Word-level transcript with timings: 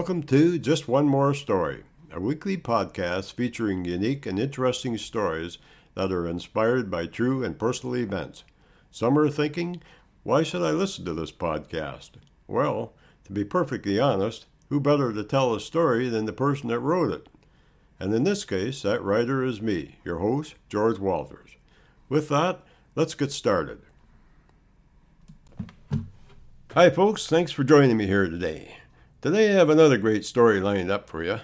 Welcome 0.00 0.22
to 0.28 0.58
Just 0.58 0.88
One 0.88 1.06
More 1.06 1.34
Story, 1.34 1.82
a 2.10 2.18
weekly 2.18 2.56
podcast 2.56 3.34
featuring 3.34 3.84
unique 3.84 4.24
and 4.24 4.38
interesting 4.38 4.96
stories 4.96 5.58
that 5.94 6.10
are 6.10 6.26
inspired 6.26 6.90
by 6.90 7.04
true 7.04 7.44
and 7.44 7.58
personal 7.58 7.98
events. 7.98 8.42
Some 8.90 9.18
are 9.18 9.28
thinking, 9.28 9.82
why 10.22 10.42
should 10.42 10.62
I 10.62 10.70
listen 10.70 11.04
to 11.04 11.12
this 11.12 11.30
podcast? 11.30 12.12
Well, 12.48 12.94
to 13.24 13.32
be 13.32 13.44
perfectly 13.44 14.00
honest, 14.00 14.46
who 14.70 14.80
better 14.80 15.12
to 15.12 15.22
tell 15.22 15.54
a 15.54 15.60
story 15.60 16.08
than 16.08 16.24
the 16.24 16.32
person 16.32 16.70
that 16.70 16.80
wrote 16.80 17.12
it? 17.12 17.28
And 17.98 18.14
in 18.14 18.24
this 18.24 18.46
case, 18.46 18.80
that 18.80 19.04
writer 19.04 19.44
is 19.44 19.60
me, 19.60 19.96
your 20.02 20.20
host, 20.20 20.54
George 20.70 20.98
Walters. 20.98 21.56
With 22.08 22.30
that, 22.30 22.62
let's 22.96 23.12
get 23.12 23.32
started. 23.32 23.82
Hi, 26.72 26.88
folks. 26.88 27.26
Thanks 27.26 27.52
for 27.52 27.64
joining 27.64 27.98
me 27.98 28.06
here 28.06 28.30
today. 28.30 28.79
Today 29.22 29.50
I 29.50 29.52
have 29.52 29.68
another 29.68 29.98
great 29.98 30.24
story 30.24 30.60
lined 30.60 30.90
up 30.90 31.06
for 31.06 31.22
you. 31.22 31.40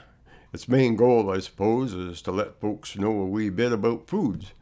Its 0.50 0.66
main 0.66 0.96
goal, 0.96 1.30
I 1.30 1.40
suppose, 1.40 1.92
is 1.92 2.22
to 2.22 2.32
let 2.32 2.58
folks 2.58 2.96
know 2.96 3.10
a 3.20 3.26
wee 3.26 3.50
bit 3.50 3.70
about 3.70 4.08
foods 4.08 4.52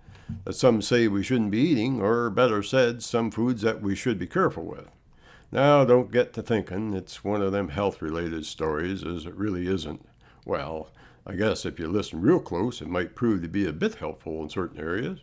that 0.45 0.55
some 0.55 0.83
say 0.83 1.07
we 1.07 1.23
shouldn't 1.23 1.53
be 1.53 1.61
eating, 1.61 2.03
or 2.03 2.29
better 2.29 2.61
said, 2.61 3.05
some 3.05 3.31
foods 3.31 3.63
that 3.63 3.81
we 3.81 3.95
should 3.95 4.19
be 4.19 4.27
careful 4.27 4.65
with. 4.65 4.89
Now, 5.53 5.85
don't 5.85 6.11
get 6.11 6.33
to 6.33 6.43
thinking 6.43 6.93
it's 6.93 7.23
one 7.23 7.41
of 7.41 7.53
them 7.53 7.69
health 7.69 8.03
related 8.03 8.47
stories, 8.47 9.05
as 9.05 9.27
it 9.27 9.37
really 9.37 9.69
isn't. 9.69 10.05
Well, 10.45 10.91
I 11.25 11.37
guess 11.37 11.65
if 11.65 11.79
you 11.79 11.87
listen 11.87 12.21
real 12.21 12.41
close, 12.41 12.83
it 12.83 12.89
might 12.89 13.15
prove 13.15 13.43
to 13.43 13.49
be 13.49 13.65
a 13.65 13.73
bit 13.73 13.95
helpful 13.95 14.43
in 14.43 14.51
certain 14.51 14.81
areas. 14.81 15.21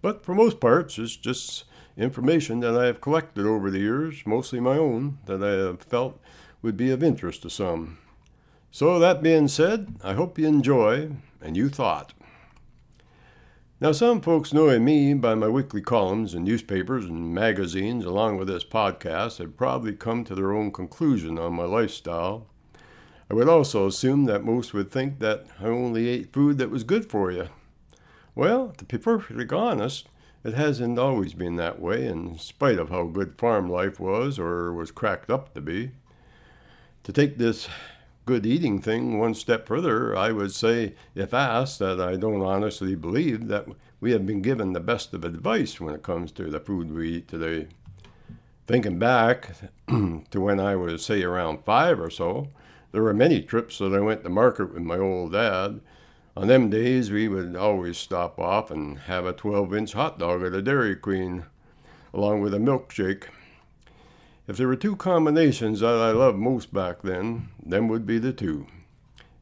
But 0.00 0.24
for 0.24 0.34
most 0.34 0.58
parts, 0.58 0.96
it's 0.96 1.16
just 1.16 1.64
information 1.98 2.60
that 2.60 2.74
I 2.74 2.86
have 2.86 3.02
collected 3.02 3.44
over 3.44 3.70
the 3.70 3.80
years, 3.80 4.22
mostly 4.24 4.58
my 4.58 4.78
own, 4.78 5.18
that 5.26 5.44
I 5.44 5.66
have 5.66 5.82
felt 5.82 6.18
would 6.66 6.76
be 6.76 6.90
of 6.90 7.00
interest 7.00 7.42
to 7.42 7.48
some. 7.48 7.96
So, 8.72 8.98
that 8.98 9.22
being 9.22 9.46
said, 9.46 9.94
I 10.02 10.14
hope 10.14 10.36
you 10.36 10.48
enjoy 10.48 11.10
and 11.40 11.56
you 11.56 11.68
thought. 11.68 12.12
Now, 13.80 13.92
some 13.92 14.20
folks 14.20 14.52
knowing 14.52 14.84
me 14.84 15.14
by 15.14 15.36
my 15.36 15.46
weekly 15.46 15.80
columns 15.80 16.34
in 16.34 16.42
newspapers 16.42 17.04
and 17.04 17.32
magazines, 17.32 18.04
along 18.04 18.36
with 18.36 18.48
this 18.48 18.64
podcast, 18.64 19.38
have 19.38 19.56
probably 19.56 19.92
come 19.92 20.24
to 20.24 20.34
their 20.34 20.52
own 20.52 20.72
conclusion 20.72 21.38
on 21.38 21.52
my 21.52 21.62
lifestyle. 21.62 22.48
I 23.30 23.34
would 23.34 23.48
also 23.48 23.86
assume 23.86 24.24
that 24.24 24.42
most 24.42 24.74
would 24.74 24.90
think 24.90 25.20
that 25.20 25.46
I 25.60 25.66
only 25.66 26.08
ate 26.08 26.32
food 26.32 26.58
that 26.58 26.70
was 26.70 26.82
good 26.82 27.08
for 27.08 27.30
you. 27.30 27.48
Well, 28.34 28.74
to 28.76 28.84
be 28.84 28.98
perfectly 28.98 29.46
honest, 29.56 30.08
it 30.42 30.54
hasn't 30.54 30.98
always 30.98 31.32
been 31.32 31.54
that 31.56 31.78
way, 31.78 32.06
in 32.06 32.38
spite 32.38 32.80
of 32.80 32.88
how 32.88 33.04
good 33.04 33.38
farm 33.38 33.70
life 33.70 34.00
was 34.00 34.36
or 34.36 34.72
was 34.72 34.90
cracked 34.90 35.30
up 35.30 35.54
to 35.54 35.60
be. 35.60 35.92
To 37.06 37.12
take 37.12 37.38
this 37.38 37.68
good 38.24 38.44
eating 38.44 38.82
thing 38.82 39.20
one 39.20 39.34
step 39.34 39.68
further, 39.68 40.16
I 40.16 40.32
would 40.32 40.50
say, 40.50 40.96
if 41.14 41.32
asked, 41.32 41.78
that 41.78 42.00
I 42.00 42.16
don't 42.16 42.42
honestly 42.42 42.96
believe 42.96 43.46
that 43.46 43.68
we 44.00 44.10
have 44.10 44.26
been 44.26 44.42
given 44.42 44.72
the 44.72 44.80
best 44.80 45.14
of 45.14 45.24
advice 45.24 45.80
when 45.80 45.94
it 45.94 46.02
comes 46.02 46.32
to 46.32 46.50
the 46.50 46.58
food 46.58 46.90
we 46.90 47.10
eat 47.10 47.28
today. 47.28 47.68
Thinking 48.66 48.98
back 48.98 49.52
to 49.88 50.40
when 50.40 50.58
I 50.58 50.74
was, 50.74 51.06
say, 51.06 51.22
around 51.22 51.64
five 51.64 52.00
or 52.00 52.10
so, 52.10 52.48
there 52.90 53.04
were 53.04 53.14
many 53.14 53.40
trips 53.40 53.78
that 53.78 53.94
I 53.94 54.00
went 54.00 54.24
to 54.24 54.28
market 54.28 54.74
with 54.74 54.82
my 54.82 54.98
old 54.98 55.30
dad. 55.30 55.80
On 56.36 56.48
them 56.48 56.70
days, 56.70 57.12
we 57.12 57.28
would 57.28 57.54
always 57.54 57.98
stop 57.98 58.36
off 58.40 58.68
and 58.72 58.98
have 58.98 59.26
a 59.26 59.32
12 59.32 59.72
inch 59.76 59.92
hot 59.92 60.18
dog 60.18 60.42
at 60.42 60.54
a 60.54 60.60
Dairy 60.60 60.96
Queen, 60.96 61.44
along 62.12 62.40
with 62.40 62.52
a 62.52 62.58
milkshake. 62.58 63.28
If 64.48 64.56
there 64.56 64.68
were 64.68 64.76
two 64.76 64.94
combinations 64.94 65.80
that 65.80 65.88
I 65.88 66.12
loved 66.12 66.38
most 66.38 66.72
back 66.72 67.02
then, 67.02 67.48
them 67.60 67.88
would 67.88 68.06
be 68.06 68.18
the 68.18 68.32
two. 68.32 68.68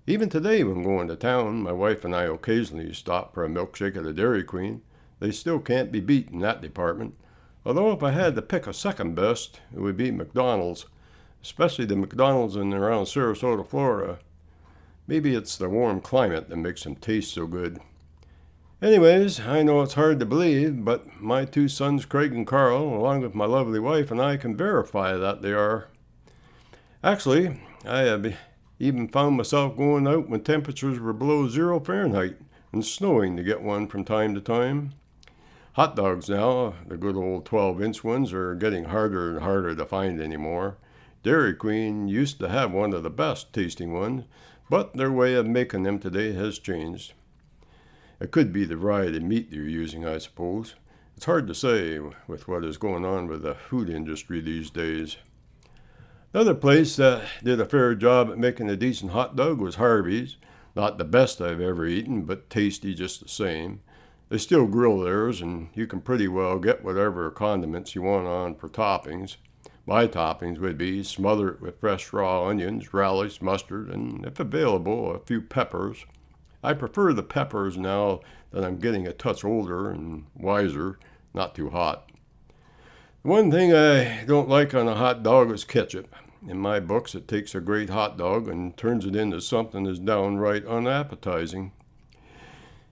Even 0.07 0.31
today, 0.31 0.65
when 0.65 0.83
going 0.83 1.09
to 1.09 1.17
town, 1.17 1.63
my 1.63 1.73
wife 1.73 2.07
and 2.07 2.15
I 2.15 2.23
occasionally 2.23 2.93
stop 2.95 3.35
for 3.35 3.45
a 3.45 3.49
milkshake 3.49 3.97
at 3.97 4.07
a 4.07 4.15
Dairy 4.15 4.43
Queen. 4.43 4.81
They 5.21 5.31
still 5.31 5.61
can't 5.61 5.93
be 5.93 6.01
beat 6.01 6.31
in 6.31 6.39
that 6.39 6.63
department. 6.63 7.17
Although, 7.67 7.93
if 7.93 8.03
I 8.03 8.13
had 8.13 8.35
to 8.37 8.43
pick 8.43 8.67
a 8.67 8.73
second 8.73 9.15
best, 9.15 9.61
it 9.75 9.81
would 9.81 9.97
be 9.97 10.11
McDonald's, 10.11 10.87
especially 11.43 11.85
the 11.85 11.97
McDonald's 11.97 12.57
in 12.57 12.73
around 12.73 13.05
Sarasota, 13.05 13.67
Florida. 13.67 14.21
Maybe 15.07 15.35
it's 15.35 15.57
the 15.57 15.69
warm 15.69 16.01
climate 16.01 16.49
that 16.49 16.57
makes 16.57 16.85
them 16.85 16.97
taste 16.97 17.35
so 17.35 17.47
good. 17.47 17.79
Anyways, 18.85 19.41
I 19.41 19.63
know 19.63 19.81
it's 19.81 19.95
hard 19.95 20.21
to 20.21 20.27
believe, 20.27 20.85
but 20.85 21.19
my 21.19 21.47
two 21.47 21.69
sons, 21.69 22.05
Craig 22.05 22.35
and 22.35 22.47
Carl, 22.47 22.83
along 22.83 23.23
with 23.23 23.35
my 23.35 23.47
lovely 23.47 23.81
wife 23.81 24.11
and 24.11 24.21
I, 24.21 24.37
can 24.37 24.55
verify 24.55 25.17
that 25.17 25.41
they 25.41 25.55
are. 25.55 25.89
Actually, 27.03 27.63
I 27.87 28.01
have 28.01 28.37
even 28.79 29.09
found 29.09 29.39
myself 29.39 29.75
going 29.79 30.07
out 30.07 30.29
when 30.29 30.43
temperatures 30.43 31.01
were 31.01 31.15
below 31.15 31.49
zero 31.49 31.81
Fahrenheit 31.81 32.37
and 32.73 32.85
snowing 32.85 33.39
to 33.39 33.43
get 33.43 33.63
one 33.63 33.87
from 33.87 34.05
time 34.05 34.35
to 34.35 34.41
time. 34.43 34.93
Hot 35.77 35.97
dogs 35.97 36.29
now, 36.29 36.75
the 36.87 36.99
good 36.99 37.17
old 37.17 37.47
12 37.47 37.81
inch 37.81 38.05
ones, 38.05 38.35
are 38.35 38.55
getting 38.55 38.85
harder 38.85 39.31
and 39.31 39.41
harder 39.41 39.75
to 39.75 39.87
find 39.87 40.21
anymore. 40.21 40.77
Dairy 41.23 41.55
Queen 41.55 42.07
used 42.07 42.39
to 42.41 42.51
have 42.51 42.71
one 42.71 42.93
of 42.93 43.03
the 43.03 43.09
best 43.09 43.51
tasting 43.55 43.95
ones, 43.95 44.25
but 44.69 44.95
their 44.95 45.11
way 45.11 45.33
of 45.33 45.47
making 45.47 45.85
them 45.85 45.99
today 45.99 46.35
has 46.35 46.59
changed. 46.59 47.15
It 48.25 48.31
could 48.31 48.55
be 48.55 48.65
the 48.65 48.75
variety 48.75 49.19
of 49.19 49.23
meat 49.23 49.51
they're 49.51 49.61
using, 49.65 50.07
I 50.07 50.17
suppose. 50.17 50.77
It's 51.15 51.27
hard 51.27 51.47
to 51.47 51.55
say 51.55 51.99
with 52.27 52.49
what 52.49 52.65
is 52.65 52.79
going 52.79 53.05
on 53.05 53.27
with 53.27 53.43
the 53.43 53.55
food 53.55 53.91
industry 53.91 54.41
these 54.41 54.71
days. 54.71 55.19
Another 56.33 56.55
place 56.55 56.97
that 56.97 57.25
did 57.43 57.61
a 57.61 57.67
fair 57.67 57.95
job 57.95 58.31
at 58.31 58.39
making 58.39 58.71
a 58.71 58.77
decent 58.77 59.11
hot 59.11 59.37
dog 59.37 59.61
was 59.61 59.75
Harvey's. 59.75 60.39
Not 60.75 60.97
the 60.97 61.05
best 61.05 61.43
I've 61.43 61.61
ever 61.61 61.85
eaten, 61.85 62.23
but 62.23 62.49
tasty 62.49 62.95
just 62.95 63.21
the 63.21 63.29
same. 63.29 63.83
They 64.31 64.39
still 64.39 64.67
grill 64.69 65.01
theirs, 65.01 65.43
and 65.43 65.69
you 65.75 65.87
can 65.87 66.01
pretty 66.01 66.27
well 66.27 66.59
get 66.59 66.83
whatever 66.83 67.31
condiments 67.31 67.95
you 67.95 68.01
want 68.01 68.27
on 68.27 68.55
for 68.55 68.71
toppings. 68.71 69.37
My 69.85 70.07
toppings 70.07 70.59
would 70.61 70.79
be 70.79 71.03
smother 71.03 71.51
it 71.51 71.61
with 71.61 71.79
fresh 71.79 72.11
raw 72.11 72.47
onions, 72.47 72.95
relish, 72.95 73.43
mustard, 73.43 73.91
and, 73.91 74.25
if 74.25 74.41
available, 74.41 75.15
a 75.15 75.19
few 75.19 75.43
peppers. 75.43 76.07
I 76.65 76.73
prefer 76.73 77.13
the 77.13 77.23
peppers 77.23 77.77
now 77.77 78.21
that 78.51 78.65
I'm 78.65 78.79
getting 78.79 79.07
a 79.07 79.13
touch 79.13 79.45
older 79.45 79.91
and 79.91 80.25
wiser, 80.35 80.99
not 81.35 81.55
too 81.55 81.69
hot. 81.69 82.11
The 83.23 83.29
one 83.29 83.51
thing 83.51 83.75
I 83.75 84.25
don't 84.25 84.49
like 84.49 84.75
on 84.75 84.89
a 84.89 84.95
hot 84.95 85.23
dog 85.23 85.51
is 85.51 85.65
ketchup. 85.65 86.17
In 86.49 86.59
my 86.59 86.81
books, 86.81 87.15
it 87.15 87.29
takes 87.29 87.55
a 87.55 87.61
great 87.61 87.91
hot 87.91 88.17
dog 88.17 88.49
and 88.49 88.75
turns 88.79 89.05
it 89.05 89.15
into 89.15 89.43
something 89.43 89.85
that's 89.85 89.99
downright 89.99 90.65
unappetizing. 90.67 91.73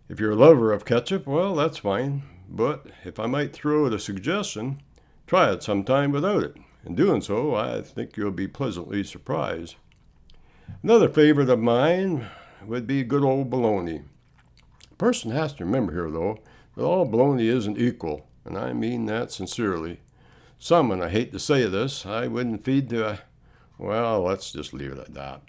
If 0.08 0.20
you're 0.20 0.32
a 0.32 0.36
lover 0.36 0.70
of 0.70 0.84
ketchup, 0.84 1.26
well, 1.26 1.54
that's 1.54 1.78
fine. 1.78 2.24
But 2.50 2.86
if 3.04 3.18
I 3.18 3.26
might 3.26 3.54
throw 3.54 3.86
out 3.86 3.94
a 3.94 3.98
suggestion, 3.98 4.82
try 5.26 5.50
it 5.50 5.62
sometime 5.62 6.12
without 6.12 6.42
it. 6.42 6.56
In 6.84 6.94
doing 6.94 7.22
so, 7.22 7.54
I 7.54 7.80
think 7.80 8.18
you'll 8.18 8.32
be 8.32 8.48
pleasantly 8.48 9.02
surprised. 9.04 9.76
Another 10.82 11.08
favorite 11.08 11.48
of 11.48 11.58
mine 11.58 12.26
would 12.66 12.86
be 12.86 13.02
good 13.02 13.24
old 13.24 13.50
baloney. 13.50 14.04
Person 14.98 15.30
has 15.30 15.52
to 15.54 15.64
remember 15.64 15.92
here, 15.92 16.10
though, 16.10 16.38
that 16.76 16.84
all 16.84 17.06
baloney 17.06 17.46
isn't 17.46 17.78
equal, 17.78 18.26
and 18.44 18.56
I 18.56 18.72
mean 18.72 19.06
that 19.06 19.32
sincerely. 19.32 20.00
Some, 20.58 20.90
and 20.90 21.02
I 21.02 21.08
hate 21.08 21.32
to 21.32 21.38
say 21.38 21.66
this, 21.66 22.06
I 22.06 22.28
wouldn't 22.28 22.64
feed 22.64 22.88
to 22.90 23.08
a. 23.08 23.20
Well, 23.78 24.22
let's 24.22 24.52
just 24.52 24.72
leave 24.72 24.92
it 24.92 24.98
at 24.98 25.14
that. 25.14 25.42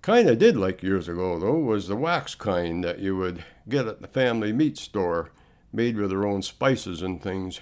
Kind 0.00 0.28
I 0.28 0.34
did 0.34 0.56
like 0.56 0.82
years 0.82 1.08
ago, 1.08 1.38
though, 1.38 1.58
was 1.58 1.88
the 1.88 1.96
wax 1.96 2.34
kind 2.34 2.82
that 2.84 2.98
you 2.98 3.16
would 3.16 3.44
get 3.68 3.86
at 3.86 4.00
the 4.00 4.08
family 4.08 4.52
meat 4.52 4.78
store, 4.78 5.30
made 5.72 5.96
with 5.96 6.10
their 6.10 6.26
own 6.26 6.42
spices 6.42 7.02
and 7.02 7.22
things. 7.22 7.60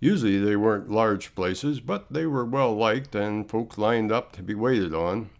Usually 0.00 0.38
they 0.38 0.56
weren't 0.56 0.90
large 0.90 1.34
places, 1.34 1.80
but 1.80 2.12
they 2.12 2.26
were 2.26 2.44
well 2.44 2.74
liked 2.74 3.14
and 3.14 3.48
folks 3.48 3.78
lined 3.78 4.12
up 4.12 4.32
to 4.32 4.42
be 4.42 4.54
waited 4.54 4.94
on. 4.94 5.30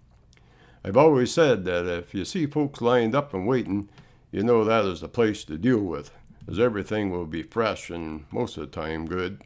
I've 0.86 0.96
always 0.96 1.32
said 1.32 1.64
that 1.64 1.88
if 1.88 2.14
you 2.14 2.24
see 2.24 2.46
folks 2.46 2.80
lined 2.80 3.16
up 3.16 3.34
and 3.34 3.44
waiting, 3.44 3.88
you 4.30 4.44
know 4.44 4.62
that 4.62 4.84
is 4.84 5.00
the 5.00 5.08
place 5.08 5.42
to 5.46 5.58
deal 5.58 5.80
with, 5.80 6.12
as 6.48 6.60
everything 6.60 7.10
will 7.10 7.26
be 7.26 7.42
fresh 7.42 7.90
and 7.90 8.24
most 8.30 8.56
of 8.56 8.60
the 8.60 8.80
time 8.80 9.04
good. 9.04 9.42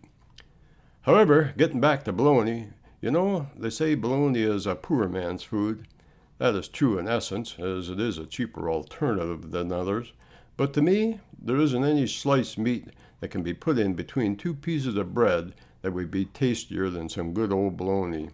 However, 1.02 1.54
getting 1.56 1.80
back 1.80 2.04
to 2.04 2.12
bologna, 2.12 2.68
you 3.00 3.10
know, 3.10 3.48
they 3.56 3.70
say 3.70 3.94
bologna 3.94 4.42
is 4.42 4.66
a 4.66 4.74
poor 4.74 5.08
man's 5.08 5.42
food. 5.42 5.88
That 6.36 6.54
is 6.56 6.68
true 6.68 6.98
in 6.98 7.08
essence, 7.08 7.58
as 7.58 7.88
it 7.88 7.98
is 7.98 8.18
a 8.18 8.26
cheaper 8.26 8.70
alternative 8.70 9.50
than 9.50 9.72
others. 9.72 10.12
But 10.58 10.74
to 10.74 10.82
me, 10.82 11.20
there 11.40 11.56
isn't 11.56 11.84
any 11.84 12.06
sliced 12.06 12.58
meat 12.58 12.88
that 13.20 13.28
can 13.28 13.42
be 13.42 13.54
put 13.54 13.78
in 13.78 13.94
between 13.94 14.36
two 14.36 14.52
pieces 14.52 14.96
of 14.96 15.14
bread 15.14 15.54
that 15.80 15.92
would 15.92 16.10
be 16.10 16.26
tastier 16.26 16.90
than 16.90 17.08
some 17.08 17.32
good 17.32 17.50
old 17.50 17.78
bologna. 17.78 18.28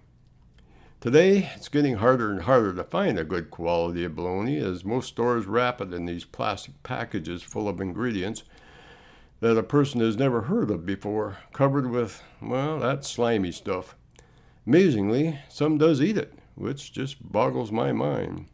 Today, 1.07 1.53
it's 1.55 1.69
getting 1.69 1.99
harder 1.99 2.33
and 2.33 2.43
harder 2.43 2.75
to 2.75 2.83
find 2.83 3.17
a 3.17 3.23
good 3.23 3.49
quality 3.49 4.03
of 4.03 4.17
bologna 4.17 4.57
as 4.57 4.85
most 4.85 5.07
stores 5.07 5.47
wrap 5.47 5.81
it 5.81 5.95
in 5.95 6.05
these 6.05 6.25
plastic 6.25 6.83
packages 6.83 7.45
full 7.45 7.69
of 7.69 7.81
ingredients 7.81 8.43
that 9.39 9.57
a 9.57 9.63
person 9.63 10.01
has 10.01 10.17
never 10.17 10.43
heard 10.43 10.69
of 10.69 10.85
before, 10.85 11.37
covered 11.53 11.89
with, 11.89 12.25
well, 12.43 12.81
that 12.81 13.05
slimy 13.05 13.53
stuff. 13.53 13.95
Amazingly, 14.67 15.39
some 15.49 15.79
does 15.79 16.03
eat 16.03 16.19
it, 16.19 16.35
which 16.57 16.93
just 16.93 17.31
boggles 17.31 17.71
my 17.71 17.93
mind. 17.93 18.47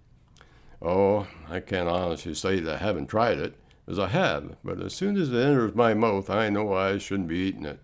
Oh, 0.83 1.27
I 1.49 1.61
can't 1.61 1.89
honestly 1.89 2.35
say 2.35 2.61
that 2.61 2.75
I 2.75 2.85
haven't 2.85 3.07
tried 3.07 3.39
it, 3.39 3.55
as 3.89 3.99
I 3.99 4.09
have, 4.09 4.57
but 4.63 4.79
as 4.79 4.93
soon 4.93 5.17
as 5.17 5.31
it 5.31 5.37
enters 5.37 5.75
my 5.75 5.95
mouth, 5.95 6.29
I 6.29 6.51
know 6.51 6.75
I 6.75 6.99
shouldn't 6.99 7.29
be 7.29 7.39
eating 7.39 7.65
it. 7.65 7.81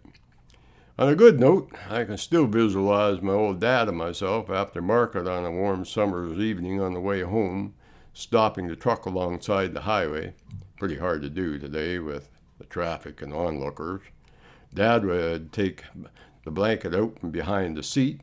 On 0.98 1.08
a 1.08 1.14
good 1.14 1.38
note, 1.38 1.70
I 1.88 2.02
can 2.02 2.16
still 2.16 2.48
visualize 2.48 3.22
my 3.22 3.32
old 3.32 3.60
dad 3.60 3.86
and 3.86 3.96
myself 3.96 4.50
after 4.50 4.82
market 4.82 5.28
on 5.28 5.44
a 5.44 5.52
warm 5.52 5.84
summer's 5.84 6.40
evening 6.40 6.80
on 6.80 6.92
the 6.92 7.00
way 7.00 7.20
home, 7.20 7.74
stopping 8.12 8.66
the 8.66 8.74
truck 8.74 9.06
alongside 9.06 9.74
the 9.74 9.82
highway. 9.82 10.34
Pretty 10.76 10.96
hard 10.96 11.22
to 11.22 11.30
do 11.30 11.56
today 11.56 12.00
with 12.00 12.28
the 12.58 12.64
traffic 12.64 13.22
and 13.22 13.32
onlookers. 13.32 14.00
Dad 14.74 15.04
would 15.04 15.52
take 15.52 15.84
the 16.44 16.50
blanket 16.50 16.92
out 16.92 17.20
from 17.20 17.30
behind 17.30 17.76
the 17.76 17.84
seat 17.84 18.20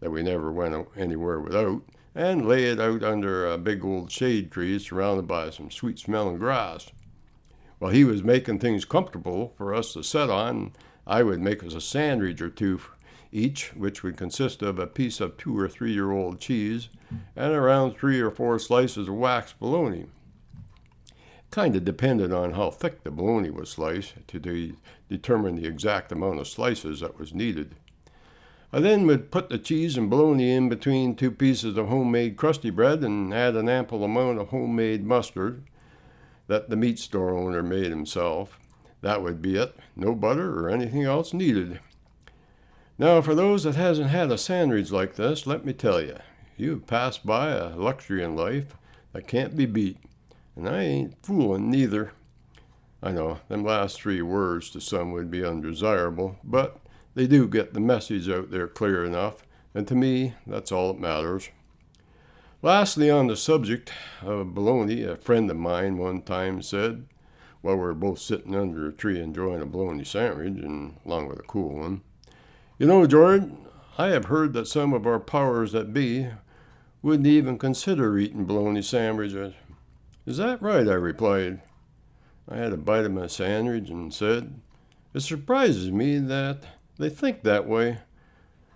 that 0.00 0.10
we 0.10 0.22
never 0.22 0.52
went 0.52 0.88
anywhere 0.94 1.40
without 1.40 1.80
and 2.14 2.46
lay 2.46 2.64
it 2.64 2.78
out 2.78 3.02
under 3.02 3.50
a 3.50 3.56
big 3.56 3.82
old 3.82 4.12
shade 4.12 4.52
tree 4.52 4.78
surrounded 4.78 5.26
by 5.26 5.48
some 5.48 5.70
sweet 5.70 5.98
smelling 5.98 6.36
grass. 6.36 6.90
While 7.78 7.92
he 7.92 8.04
was 8.04 8.22
making 8.22 8.58
things 8.58 8.84
comfortable 8.84 9.54
for 9.56 9.74
us 9.74 9.94
to 9.94 10.02
sit 10.02 10.28
on, 10.28 10.72
I 11.10 11.24
would 11.24 11.40
make 11.40 11.64
us 11.64 11.74
a 11.74 11.80
sandwich 11.80 12.40
or 12.40 12.50
two 12.50 12.80
each, 13.32 13.74
which 13.74 14.04
would 14.04 14.16
consist 14.16 14.62
of 14.62 14.78
a 14.78 14.86
piece 14.86 15.20
of 15.20 15.36
two 15.36 15.58
or 15.58 15.68
three 15.68 15.92
year 15.92 16.12
old 16.12 16.38
cheese 16.38 16.88
and 17.34 17.52
around 17.52 17.96
three 17.96 18.20
or 18.20 18.30
four 18.30 18.60
slices 18.60 19.08
of 19.08 19.14
waxed 19.14 19.58
bologna. 19.58 20.06
Kind 21.50 21.74
of 21.74 21.84
depended 21.84 22.32
on 22.32 22.52
how 22.52 22.70
thick 22.70 23.02
the 23.02 23.10
bologna 23.10 23.50
was 23.50 23.70
sliced 23.70 24.14
to 24.28 24.38
de- 24.38 24.74
determine 25.08 25.56
the 25.56 25.66
exact 25.66 26.12
amount 26.12 26.38
of 26.38 26.46
slices 26.46 27.00
that 27.00 27.18
was 27.18 27.34
needed. 27.34 27.74
I 28.72 28.78
then 28.78 29.04
would 29.08 29.32
put 29.32 29.48
the 29.48 29.58
cheese 29.58 29.96
and 29.96 30.08
bologna 30.08 30.52
in 30.52 30.68
between 30.68 31.16
two 31.16 31.32
pieces 31.32 31.76
of 31.76 31.88
homemade 31.88 32.36
crusty 32.36 32.70
bread 32.70 33.02
and 33.02 33.34
add 33.34 33.56
an 33.56 33.68
ample 33.68 34.04
amount 34.04 34.38
of 34.38 34.50
homemade 34.50 35.04
mustard 35.04 35.64
that 36.46 36.70
the 36.70 36.76
meat 36.76 37.00
store 37.00 37.30
owner 37.30 37.64
made 37.64 37.90
himself. 37.90 38.59
That 39.02 39.22
would 39.22 39.40
be 39.40 39.56
it. 39.56 39.74
No 39.96 40.14
butter 40.14 40.60
or 40.60 40.68
anything 40.68 41.04
else 41.04 41.32
needed. 41.32 41.80
Now, 42.98 43.22
for 43.22 43.34
those 43.34 43.64
that 43.64 43.76
hasn't 43.76 44.10
had 44.10 44.30
a 44.30 44.36
sandwich 44.36 44.90
like 44.90 45.16
this, 45.16 45.46
let 45.46 45.64
me 45.64 45.72
tell 45.72 46.02
you, 46.02 46.18
you've 46.56 46.86
passed 46.86 47.24
by 47.24 47.50
a 47.50 47.74
luxury 47.74 48.22
in 48.22 48.36
life 48.36 48.76
that 49.12 49.26
can't 49.26 49.56
be 49.56 49.66
beat. 49.66 49.96
And 50.54 50.68
I 50.68 50.82
ain't 50.82 51.24
fooling 51.24 51.70
neither. 51.70 52.12
I 53.02 53.12
know 53.12 53.40
them 53.48 53.64
last 53.64 54.00
three 54.00 54.20
words 54.20 54.68
to 54.70 54.80
some 54.80 55.12
would 55.12 55.30
be 55.30 55.42
undesirable, 55.44 56.36
but 56.44 56.78
they 57.14 57.26
do 57.26 57.48
get 57.48 57.72
the 57.72 57.80
message 57.80 58.28
out 58.28 58.50
there 58.50 58.68
clear 58.68 59.04
enough, 59.04 59.46
and 59.74 59.88
to 59.88 59.94
me, 59.94 60.34
that's 60.46 60.70
all 60.70 60.92
that 60.92 61.00
matters. 61.00 61.48
Lastly, 62.62 63.10
on 63.10 63.28
the 63.28 63.36
subject 63.36 63.90
of 64.20 64.54
bologna, 64.54 65.04
a 65.04 65.16
friend 65.16 65.50
of 65.50 65.56
mine 65.56 65.96
one 65.96 66.20
time 66.20 66.60
said, 66.60 67.06
while 67.62 67.76
we 67.76 67.82
were 67.82 67.94
both 67.94 68.18
sitting 68.18 68.54
under 68.54 68.88
a 68.88 68.92
tree 68.92 69.20
enjoying 69.20 69.60
a 69.60 69.66
bologna 69.66 70.04
sandwich, 70.04 70.62
and 70.62 70.96
along 71.04 71.28
with 71.28 71.38
a 71.38 71.42
cool 71.42 71.78
one. 71.78 72.00
You 72.78 72.86
know, 72.86 73.06
George, 73.06 73.44
I 73.98 74.08
have 74.08 74.26
heard 74.26 74.52
that 74.54 74.66
some 74.66 74.92
of 74.92 75.06
our 75.06 75.20
powers 75.20 75.72
that 75.72 75.92
be 75.92 76.28
wouldn't 77.02 77.26
even 77.26 77.58
consider 77.58 78.18
eating 78.18 78.46
bologna 78.46 78.82
sandwiches. 78.82 79.54
Is 80.26 80.38
that 80.38 80.62
right? 80.62 80.88
I 80.88 80.94
replied. 80.94 81.60
I 82.48 82.56
had 82.56 82.72
a 82.72 82.76
bite 82.76 83.04
of 83.04 83.12
my 83.12 83.26
sandwich 83.26 83.90
and 83.90 84.12
said, 84.12 84.60
It 85.14 85.20
surprises 85.20 85.90
me 85.90 86.18
that 86.18 86.64
they 86.98 87.08
think 87.08 87.42
that 87.42 87.66
way, 87.66 87.98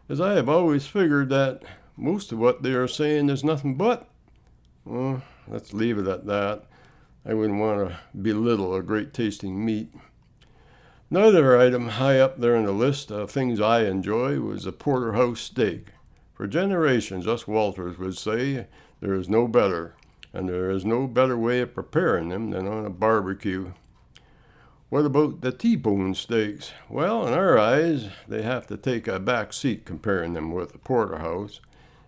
as 0.08 0.20
I 0.20 0.34
have 0.34 0.48
always 0.48 0.86
figured 0.86 1.28
that 1.30 1.62
most 1.96 2.32
of 2.32 2.38
what 2.38 2.62
they 2.62 2.72
are 2.72 2.88
saying 2.88 3.30
is 3.30 3.44
nothing 3.44 3.76
but. 3.76 4.08
Well, 4.84 5.22
let's 5.48 5.72
leave 5.72 5.98
it 5.98 6.06
at 6.06 6.26
that. 6.26 6.64
I 7.26 7.32
wouldn't 7.32 7.58
want 7.58 7.88
to 7.88 7.98
belittle 8.16 8.74
a 8.74 8.82
great 8.82 9.14
tasting 9.14 9.64
meat. 9.64 9.88
Another 11.10 11.58
item 11.58 11.88
high 11.88 12.18
up 12.18 12.38
there 12.38 12.54
in 12.54 12.66
the 12.66 12.72
list 12.72 13.10
of 13.10 13.30
things 13.30 13.60
I 13.60 13.84
enjoy 13.84 14.40
was 14.40 14.66
a 14.66 14.72
porterhouse 14.72 15.40
steak. 15.40 15.88
For 16.34 16.46
generations, 16.46 17.26
us 17.26 17.46
Walters 17.46 17.98
would 17.98 18.18
say 18.18 18.66
there 19.00 19.14
is 19.14 19.28
no 19.28 19.48
better, 19.48 19.94
and 20.32 20.48
there 20.48 20.70
is 20.70 20.84
no 20.84 21.06
better 21.06 21.38
way 21.38 21.60
of 21.60 21.74
preparing 21.74 22.28
them 22.28 22.50
than 22.50 22.66
on 22.66 22.84
a 22.84 22.90
barbecue. 22.90 23.72
What 24.90 25.06
about 25.06 25.40
the 25.40 25.52
T-bone 25.52 26.14
steaks? 26.14 26.72
Well, 26.88 27.26
in 27.26 27.32
our 27.32 27.58
eyes, 27.58 28.08
they 28.28 28.42
have 28.42 28.66
to 28.66 28.76
take 28.76 29.08
a 29.08 29.18
back 29.18 29.52
seat 29.52 29.84
comparing 29.84 30.34
them 30.34 30.52
with 30.52 30.72
the 30.72 30.78
porterhouse. 30.78 31.60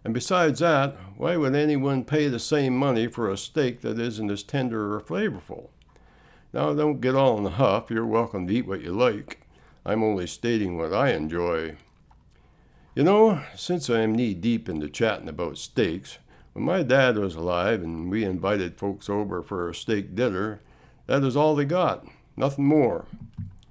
And 0.06 0.14
besides 0.14 0.60
that, 0.60 0.94
why 1.16 1.36
would 1.36 1.56
anyone 1.56 2.04
pay 2.04 2.28
the 2.28 2.38
same 2.38 2.76
money 2.76 3.08
for 3.08 3.28
a 3.28 3.36
steak 3.36 3.80
that 3.80 3.98
isn't 3.98 4.30
as 4.30 4.44
tender 4.44 4.94
or 4.94 5.00
flavorful? 5.00 5.70
Now, 6.52 6.72
don't 6.74 7.00
get 7.00 7.16
all 7.16 7.36
in 7.38 7.42
the 7.42 7.50
huff. 7.50 7.90
You're 7.90 8.06
welcome 8.06 8.46
to 8.46 8.54
eat 8.54 8.68
what 8.68 8.82
you 8.82 8.92
like. 8.92 9.40
I'm 9.84 10.04
only 10.04 10.28
stating 10.28 10.78
what 10.78 10.94
I 10.94 11.10
enjoy. 11.10 11.74
You 12.94 13.02
know, 13.02 13.42
since 13.56 13.90
I'm 13.90 14.14
knee 14.14 14.32
deep 14.32 14.68
into 14.68 14.88
chatting 14.88 15.28
about 15.28 15.58
steaks, 15.58 16.18
when 16.52 16.64
my 16.64 16.84
dad 16.84 17.18
was 17.18 17.34
alive 17.34 17.82
and 17.82 18.08
we 18.08 18.22
invited 18.22 18.78
folks 18.78 19.10
over 19.10 19.42
for 19.42 19.68
a 19.68 19.74
steak 19.74 20.14
dinner, 20.14 20.60
that 21.06 21.24
is 21.24 21.36
all 21.36 21.56
they 21.56 21.64
got, 21.64 22.06
nothing 22.36 22.66
more. 22.66 23.06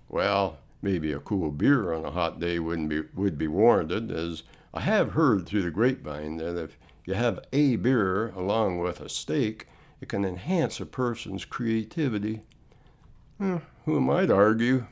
Well, 0.09 0.57
maybe 0.81 1.13
a 1.13 1.19
cool 1.19 1.49
beer 1.49 1.93
on 1.93 2.03
a 2.03 2.11
hot 2.11 2.41
day 2.41 2.59
wouldn't 2.59 2.89
be 2.89 3.03
would 3.15 3.37
be 3.37 3.47
warranted, 3.47 4.11
as 4.11 4.43
I 4.77 4.81
have 4.81 5.13
heard 5.13 5.45
through 5.45 5.61
the 5.61 5.71
grapevine 5.71 6.35
that 6.37 6.61
if 6.61 6.77
you 7.05 7.13
have 7.13 7.39
a 7.53 7.77
beer 7.77 8.27
along 8.31 8.79
with 8.79 8.99
a 8.99 9.07
steak, 9.07 9.67
it 10.01 10.09
can 10.09 10.25
enhance 10.25 10.81
a 10.81 10.85
person's 10.85 11.45
creativity. 11.45 12.41
Eh, 13.39 13.59
who 13.85 13.95
am 13.95 14.09
I 14.09 14.25
to 14.25 14.35
argue? 14.35 14.87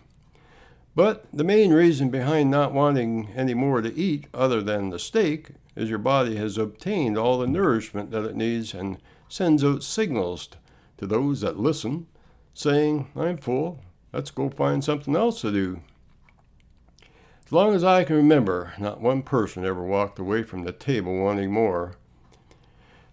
But 0.95 1.25
the 1.33 1.43
main 1.43 1.73
reason 1.73 2.09
behind 2.09 2.49
not 2.49 2.71
wanting 2.71 3.33
any 3.35 3.53
more 3.53 3.81
to 3.81 3.93
eat 3.93 4.27
other 4.33 4.61
than 4.61 4.89
the 4.89 4.99
steak 4.99 5.49
is 5.75 5.89
your 5.89 5.99
body 5.99 6.37
has 6.37 6.57
obtained 6.57 7.17
all 7.17 7.39
the 7.39 7.47
nourishment 7.47 8.09
that 8.11 8.23
it 8.23 8.37
needs 8.37 8.73
and 8.73 8.99
sends 9.27 9.65
out 9.65 9.83
signals 9.83 10.47
to 10.97 11.05
those 11.05 11.41
that 11.41 11.59
listen, 11.59 12.07
saying, 12.53 13.09
I'm 13.17 13.37
full, 13.37 13.81
let's 14.13 14.31
go 14.31 14.49
find 14.49 14.81
something 14.81 15.15
else 15.15 15.41
to 15.41 15.51
do. 15.51 15.81
As 17.53 17.55
long 17.55 17.75
as 17.75 17.83
I 17.83 18.03
can 18.03 18.15
remember, 18.15 18.73
not 18.79 18.99
one 18.99 19.21
person 19.21 19.63
ever 19.63 19.83
walked 19.83 20.17
away 20.17 20.41
from 20.41 20.63
the 20.63 20.71
table 20.71 21.15
wanting 21.19 21.51
more. 21.51 21.97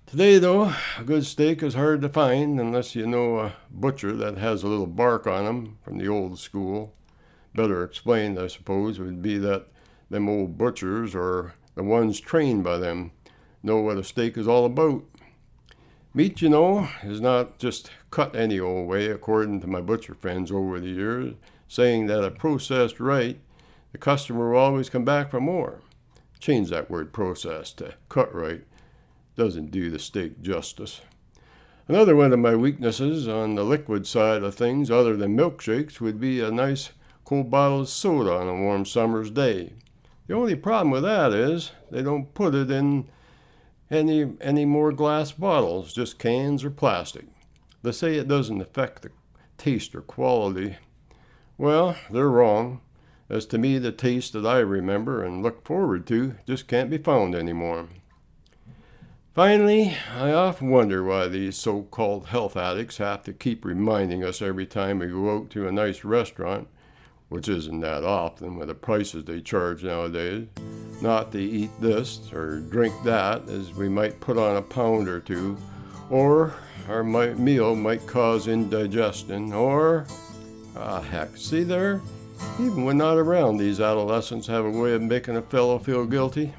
Today, 0.07 0.39
though, 0.39 0.73
a 0.99 1.05
good 1.05 1.27
steak 1.27 1.63
is 1.63 1.75
hard 1.75 2.01
to 2.01 2.09
find 2.09 2.59
unless 2.59 2.95
you 2.95 3.07
know 3.07 3.39
a 3.39 3.53
butcher 3.71 4.17
that 4.17 4.39
has 4.39 4.63
a 4.63 4.67
little 4.67 4.87
bark 4.87 5.27
on 5.27 5.45
him 5.45 5.79
from 5.83 5.99
the 5.99 6.09
old 6.09 6.39
school. 6.39 6.95
Better 7.55 7.85
explained, 7.85 8.39
I 8.39 8.47
suppose, 8.47 8.99
would 8.99 9.21
be 9.21 9.37
that 9.37 9.67
them 10.09 10.27
old 10.27 10.57
butchers 10.57 11.15
or 11.15 11.53
the 11.75 11.83
ones 11.83 12.19
trained 12.19 12.65
by 12.65 12.79
them, 12.79 13.13
know 13.63 13.77
what 13.77 13.99
a 13.99 14.03
steak 14.03 14.39
is 14.39 14.49
all 14.49 14.65
about. 14.65 15.05
Meat, 16.15 16.41
you 16.41 16.49
know, 16.49 16.89
is 17.03 17.21
not 17.21 17.59
just 17.59 17.91
cut 18.11 18.35
any 18.35 18.59
old 18.59 18.89
way, 18.89 19.09
according 19.09 19.61
to 19.61 19.67
my 19.67 19.83
butcher 19.83 20.15
friends 20.15 20.51
over 20.51 20.81
the 20.81 20.89
years, 20.89 21.35
saying 21.69 22.07
that 22.07 22.25
if 22.25 22.39
processed 22.39 23.01
right, 23.01 23.39
the 23.93 23.99
customer 23.99 24.51
will 24.51 24.59
always 24.59 24.91
come 24.91 25.05
back 25.05 25.31
for 25.31 25.41
more. 25.41 25.81
Change 26.39 26.71
that 26.71 26.91
word 26.91 27.13
process 27.13 27.73
to 27.75 27.95
cut 28.09 28.35
right. 28.35 28.63
Doesn't 29.37 29.71
do 29.71 29.91
the 29.91 29.99
steak 29.99 30.41
justice. 30.41 31.01
Another 31.89 32.15
one 32.15 32.33
of 32.33 32.39
my 32.39 32.55
weaknesses 32.55 33.27
on 33.27 33.57
the 33.57 33.65
liquid 33.65 34.07
side 34.07 34.43
of 34.43 34.55
things, 34.55 34.91
other 34.91 35.17
than 35.17 35.37
milkshakes, 35.37 36.01
would 36.01 36.21
be 36.21 36.41
a 36.41 36.51
nice 36.51 36.91
cold 37.25 37.51
bottle 37.51 37.81
of 37.81 37.89
soda 37.89 38.33
on 38.33 38.49
a 38.49 38.55
warm 38.55 38.85
summer's 38.85 39.31
day. 39.31 39.73
The 40.27 40.35
only 40.35 40.55
problem 40.55 40.93
with 40.93 41.03
that 41.03 41.33
is 41.33 41.73
they 41.91 42.03
don't 42.03 42.33
put 42.35 42.55
it 42.55 42.71
in 42.71 43.09
any 43.91 44.33
any 44.41 44.65
more 44.65 44.93
glass 44.93 45.33
bottles, 45.33 45.93
just 45.93 46.19
cans 46.19 46.63
or 46.65 46.71
plastic. 46.71 47.25
They 47.83 47.93
say 47.93 48.15
it 48.15 48.29
doesn't 48.29 48.61
affect 48.61 49.03
the 49.03 49.11
taste 49.59 49.95
or 49.95 50.03
quality. 50.03 50.77
Well, 51.59 51.97
they're 52.11 52.29
wrong. 52.29 52.81
As 53.31 53.47
to 53.47 53.59
me, 53.59 53.79
the 53.79 53.93
taste 53.93 54.33
that 54.33 54.45
I 54.45 54.59
remember 54.59 55.25
and 55.25 55.41
look 55.41 55.65
forward 55.65 56.05
to 56.09 56.35
just 56.49 56.67
can't 56.67 56.91
be 56.91 56.99
found 56.99 57.37
anymore. 57.37 57.87
Finally, 59.37 59.97
I 60.13 60.33
often 60.33 60.69
wonder 60.69 61.05
why 61.05 61.29
these 61.29 61.57
so 61.57 61.83
called 61.83 62.27
health 62.27 62.57
addicts 62.57 62.97
have 62.97 63.23
to 63.23 63.33
keep 63.33 63.65
reminding 63.65 64.25
us 64.25 64.43
every 64.43 64.67
time 64.67 64.99
we 64.99 65.07
go 65.07 65.37
out 65.37 65.51
to 65.51 65.69
a 65.69 65.73
nice 65.73 66.03
restaurant, 66.03 66.67
which 67.29 67.49
isn't 67.49 67.79
that 67.81 68.03
often 68.03 68.57
with 68.57 68.67
the 68.67 68.75
prices 68.75 69.25
they 69.25 69.41
charge 69.41 69.85
nowadays, 69.85 70.49
not 71.01 71.31
to 71.31 71.41
eat 71.41 71.71
this 71.81 72.33
or 72.33 72.59
drink 72.59 72.93
that, 73.05 73.49
as 73.49 73.73
we 73.73 73.89
might 73.89 74.19
put 74.19 74.39
on 74.39 74.57
a 74.57 74.63
pound 74.63 75.09
or 75.09 75.21
two, 75.21 75.57
or 76.11 76.53
our 76.89 77.05
meal 77.05 77.77
might 77.77 78.05
cause 78.09 78.49
indigestion, 78.49 79.53
or. 79.53 80.05
Ah, 80.77 81.01
heck, 81.01 81.37
see 81.37 81.63
there? 81.63 82.01
Even 82.59 82.85
when 82.85 82.99
not 82.99 83.17
around, 83.17 83.57
these 83.57 83.81
adolescents 83.81 84.47
have 84.47 84.65
a 84.65 84.71
way 84.71 84.93
of 84.93 85.03
making 85.03 85.37
a 85.37 85.43
fellow 85.43 85.79
feel 85.79 86.05
guilty. 86.05 86.53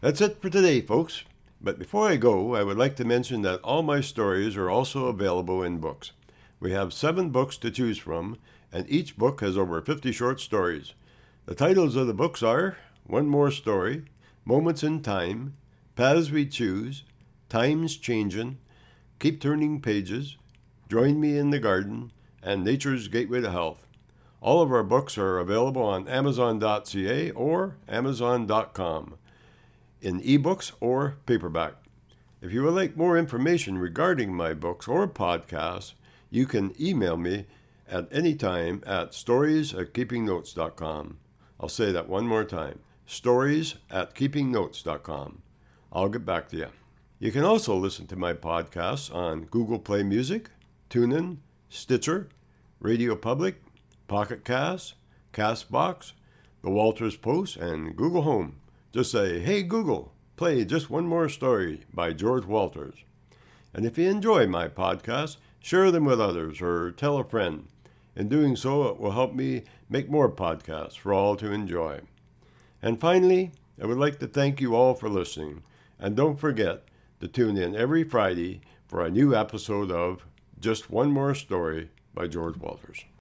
That's 0.00 0.20
it 0.20 0.40
for 0.40 0.48
today, 0.48 0.80
folks. 0.80 1.24
But 1.60 1.78
before 1.78 2.08
I 2.08 2.16
go, 2.16 2.54
I 2.54 2.62
would 2.62 2.78
like 2.78 2.96
to 2.96 3.04
mention 3.04 3.42
that 3.42 3.60
all 3.60 3.82
my 3.82 4.00
stories 4.00 4.56
are 4.56 4.70
also 4.70 5.06
available 5.06 5.62
in 5.62 5.78
books. 5.78 6.12
We 6.60 6.72
have 6.72 6.92
seven 6.92 7.30
books 7.30 7.56
to 7.58 7.70
choose 7.70 7.98
from, 7.98 8.38
and 8.72 8.88
each 8.88 9.16
book 9.16 9.40
has 9.40 9.58
over 9.58 9.80
50 9.80 10.12
short 10.12 10.40
stories. 10.40 10.94
The 11.46 11.54
titles 11.54 11.96
of 11.96 12.06
the 12.06 12.14
books 12.14 12.42
are 12.42 12.76
One 13.04 13.26
More 13.26 13.50
Story, 13.50 14.04
Moments 14.44 14.82
in 14.82 15.02
Time, 15.02 15.56
Paths 15.96 16.30
We 16.30 16.46
Choose, 16.46 17.04
Times 17.48 17.96
Changin', 17.96 18.58
Keep 19.18 19.40
Turning 19.40 19.80
Pages, 19.80 20.36
Join 20.90 21.20
Me 21.20 21.38
in 21.38 21.50
the 21.50 21.58
Garden, 21.58 22.12
and 22.42 22.64
Nature's 22.64 23.08
Gateway 23.08 23.40
to 23.40 23.50
Health. 23.50 23.85
All 24.46 24.62
of 24.62 24.70
our 24.70 24.84
books 24.84 25.18
are 25.18 25.40
available 25.40 25.82
on 25.82 26.06
Amazon.ca 26.06 27.32
or 27.32 27.78
Amazon.com 27.88 29.18
in 30.00 30.20
ebooks 30.20 30.70
or 30.78 31.16
paperback. 31.26 31.74
If 32.40 32.52
you 32.52 32.62
would 32.62 32.74
like 32.74 32.96
more 32.96 33.18
information 33.18 33.76
regarding 33.76 34.32
my 34.32 34.54
books 34.54 34.86
or 34.86 35.08
podcasts, 35.08 35.94
you 36.30 36.46
can 36.46 36.80
email 36.80 37.16
me 37.16 37.46
at 37.90 38.06
any 38.12 38.36
time 38.36 38.84
at 38.86 39.14
stories 39.14 39.74
at 39.74 39.92
keepingnotes.com. 39.92 41.18
I'll 41.58 41.68
say 41.68 41.90
that 41.90 42.08
one 42.08 42.28
more 42.28 42.44
time 42.44 42.78
stories 43.04 43.74
at 43.90 44.14
keepingnotes.com. 44.14 45.42
I'll 45.92 46.08
get 46.08 46.24
back 46.24 46.48
to 46.50 46.56
you. 46.56 46.68
You 47.18 47.32
can 47.32 47.42
also 47.42 47.74
listen 47.74 48.06
to 48.06 48.16
my 48.16 48.32
podcasts 48.32 49.12
on 49.12 49.46
Google 49.46 49.80
Play 49.80 50.04
Music, 50.04 50.50
TuneIn, 50.88 51.38
Stitcher, 51.68 52.28
Radio 52.78 53.16
Public, 53.16 53.60
Pocket 54.08 54.44
Cast, 54.44 54.94
Castbox, 55.32 56.12
The 56.62 56.70
Walters 56.70 57.16
Post, 57.16 57.56
and 57.56 57.96
Google 57.96 58.22
Home. 58.22 58.60
Just 58.92 59.10
say, 59.10 59.40
Hey 59.40 59.62
Google, 59.62 60.12
play 60.36 60.64
just 60.64 60.90
one 60.90 61.06
more 61.06 61.28
story 61.28 61.80
by 61.92 62.12
George 62.12 62.44
Walters. 62.44 62.94
And 63.74 63.84
if 63.84 63.98
you 63.98 64.08
enjoy 64.08 64.46
my 64.46 64.68
podcasts, 64.68 65.38
share 65.58 65.90
them 65.90 66.04
with 66.04 66.20
others 66.20 66.62
or 66.62 66.92
tell 66.92 67.18
a 67.18 67.24
friend. 67.24 67.66
In 68.14 68.28
doing 68.28 68.54
so, 68.54 68.84
it 68.84 68.98
will 68.98 69.10
help 69.10 69.34
me 69.34 69.64
make 69.90 70.08
more 70.08 70.30
podcasts 70.30 70.96
for 70.96 71.12
all 71.12 71.34
to 71.36 71.50
enjoy. 71.50 72.00
And 72.80 73.00
finally, 73.00 73.50
I 73.82 73.86
would 73.86 73.98
like 73.98 74.20
to 74.20 74.28
thank 74.28 74.60
you 74.60 74.76
all 74.76 74.94
for 74.94 75.08
listening. 75.08 75.62
And 75.98 76.14
don't 76.14 76.38
forget 76.38 76.84
to 77.20 77.26
tune 77.26 77.56
in 77.56 77.74
every 77.74 78.04
Friday 78.04 78.60
for 78.86 79.04
a 79.04 79.10
new 79.10 79.34
episode 79.34 79.90
of 79.90 80.24
Just 80.60 80.90
One 80.90 81.10
More 81.10 81.34
Story 81.34 81.90
by 82.14 82.28
George 82.28 82.56
Walters. 82.56 83.06